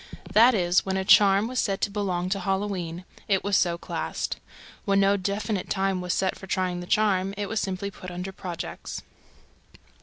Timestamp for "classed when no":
3.77-5.15